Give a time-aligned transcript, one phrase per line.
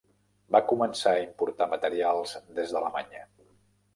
[0.53, 3.23] Va començar a importar materials des d'Alemanya.